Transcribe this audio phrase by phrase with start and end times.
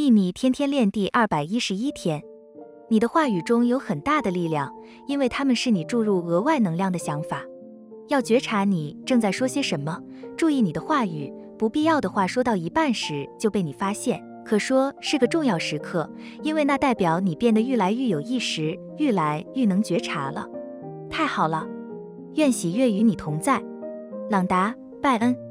[0.00, 2.22] 秘密天天练第二百一十一天。
[2.88, 4.72] 你的话语中有很大的力量
[5.06, 7.44] 因为它们是你注入额外能量的想法。
[8.08, 10.00] 要觉察你正在说些什么
[10.38, 14.18] 注意你的话语不必要的话说到一半时就被你发现。
[14.42, 16.10] 可说是个重要时刻
[16.42, 20.48] 因为那代表你变得愈来愈有意识愈来愈能觉察了。
[21.10, 21.68] 太好了
[22.36, 23.62] 愿喜悦与你同在。
[24.30, 25.49] 朗达拜恩。